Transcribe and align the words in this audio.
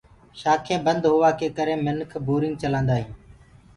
شآکينٚ 0.39 0.83
بند 0.87 1.03
هوآ 1.11 1.29
ڪي 1.39 1.47
ڪري 1.57 1.75
منک 1.85 2.11
بورينگ 2.25 2.55
چلآندآ 2.61 2.93
هينٚ۔ 2.99 3.15